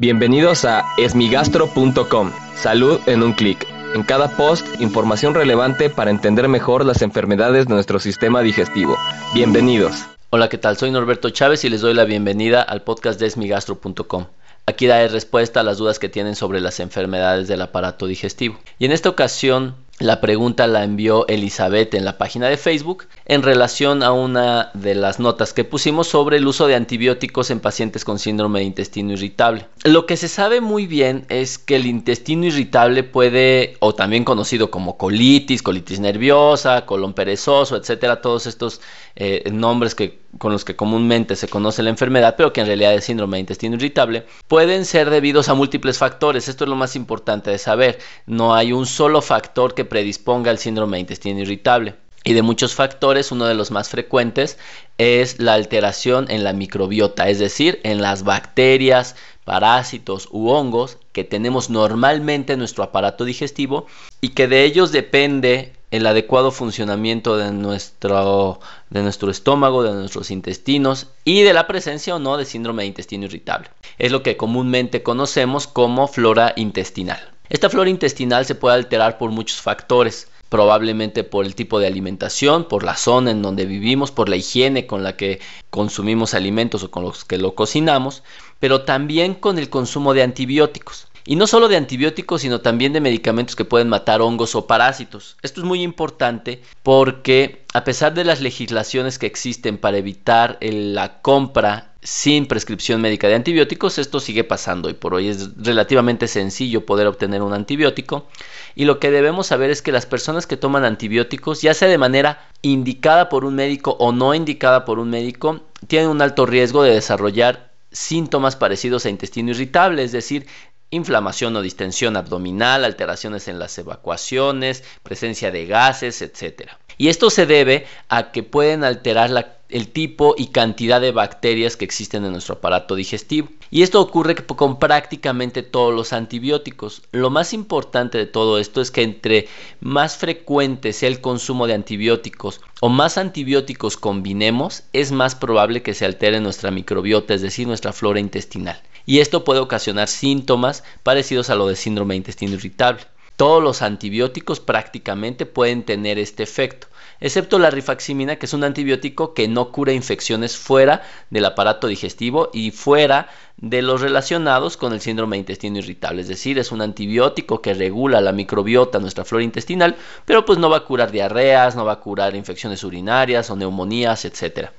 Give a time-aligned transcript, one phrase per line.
[0.00, 2.32] Bienvenidos a esmigastro.com.
[2.56, 3.66] Salud en un clic.
[3.94, 8.96] En cada post, información relevante para entender mejor las enfermedades de nuestro sistema digestivo.
[9.34, 10.06] Bienvenidos.
[10.30, 10.78] Hola, ¿qué tal?
[10.78, 14.24] Soy Norberto Chávez y les doy la bienvenida al podcast de esmigastro.com.
[14.64, 18.58] Aquí daré respuesta a las dudas que tienen sobre las enfermedades del aparato digestivo.
[18.78, 23.42] Y en esta ocasión la pregunta la envió Elizabeth en la página de Facebook en
[23.42, 28.04] relación a una de las notas que pusimos sobre el uso de antibióticos en pacientes
[28.04, 29.66] con síndrome de intestino irritable.
[29.84, 34.70] Lo que se sabe muy bien es que el intestino irritable puede, o también conocido
[34.70, 38.80] como colitis, colitis nerviosa, colon perezoso, etcétera, todos estos
[39.16, 42.94] eh, nombres que, con los que comúnmente se conoce la enfermedad, pero que en realidad
[42.94, 46.48] es síndrome de intestino irritable, pueden ser debidos a múltiples factores.
[46.48, 47.98] Esto es lo más importante de saber.
[48.26, 51.94] No hay un solo factor que predisponga al síndrome de intestino irritable.
[52.22, 54.58] Y de muchos factores, uno de los más frecuentes
[54.98, 61.24] es la alteración en la microbiota, es decir, en las bacterias, parásitos u hongos que
[61.24, 63.86] tenemos normalmente en nuestro aparato digestivo
[64.20, 68.60] y que de ellos depende el adecuado funcionamiento de nuestro,
[68.90, 72.88] de nuestro estómago, de nuestros intestinos y de la presencia o no de síndrome de
[72.88, 73.70] intestino irritable.
[73.98, 77.20] Es lo que comúnmente conocemos como flora intestinal.
[77.48, 82.64] Esta flora intestinal se puede alterar por muchos factores, probablemente por el tipo de alimentación,
[82.64, 86.90] por la zona en donde vivimos, por la higiene con la que consumimos alimentos o
[86.90, 88.22] con los que lo cocinamos,
[88.60, 91.08] pero también con el consumo de antibióticos.
[91.24, 95.36] Y no solo de antibióticos, sino también de medicamentos que pueden matar hongos o parásitos.
[95.42, 101.20] Esto es muy importante porque a pesar de las legislaciones que existen para evitar la
[101.20, 106.86] compra sin prescripción médica de antibióticos, esto sigue pasando y por hoy es relativamente sencillo
[106.86, 108.26] poder obtener un antibiótico.
[108.74, 111.98] Y lo que debemos saber es que las personas que toman antibióticos, ya sea de
[111.98, 116.82] manera indicada por un médico o no indicada por un médico, tienen un alto riesgo
[116.82, 120.46] de desarrollar síntomas parecidos a intestino irritable, es decir,
[120.90, 126.70] inflamación o distensión abdominal, alteraciones en las evacuaciones, presencia de gases, etc.
[126.98, 131.84] Y esto se debe a que pueden alterar el tipo y cantidad de bacterias que
[131.84, 133.48] existen en nuestro aparato digestivo.
[133.70, 137.02] Y esto ocurre con prácticamente todos los antibióticos.
[137.12, 139.48] Lo más importante de todo esto es que entre
[139.80, 145.94] más frecuente sea el consumo de antibióticos o más antibióticos combinemos, es más probable que
[145.94, 148.82] se altere nuestra microbiota, es decir, nuestra flora intestinal.
[149.10, 153.02] Y esto puede ocasionar síntomas parecidos a lo de síndrome de intestino irritable.
[153.34, 156.86] Todos los antibióticos prácticamente pueden tener este efecto
[157.20, 162.50] excepto la rifaximina, que es un antibiótico que no cura infecciones fuera del aparato digestivo
[162.52, 163.28] y fuera
[163.58, 166.22] de los relacionados con el síndrome de intestino irritable.
[166.22, 170.70] Es decir, es un antibiótico que regula la microbiota, nuestra flora intestinal, pero pues no
[170.70, 174.72] va a curar diarreas, no va a curar infecciones urinarias o neumonías, etcétera.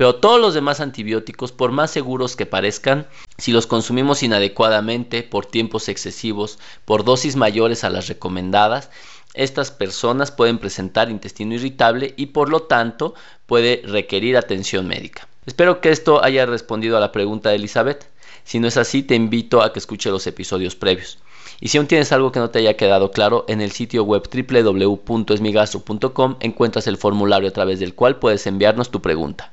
[0.00, 3.06] Pero todos los demás antibióticos, por más seguros que parezcan,
[3.36, 8.88] si los consumimos inadecuadamente, por tiempos excesivos, por dosis mayores a las recomendadas,
[9.34, 13.12] estas personas pueden presentar intestino irritable y por lo tanto
[13.44, 15.28] puede requerir atención médica.
[15.44, 18.06] Espero que esto haya respondido a la pregunta de Elizabeth.
[18.42, 21.18] Si no es así, te invito a que escuche los episodios previos.
[21.60, 24.22] Y si aún tienes algo que no te haya quedado claro, en el sitio web
[24.32, 29.52] www.esmigastro.com encuentras el formulario a través del cual puedes enviarnos tu pregunta.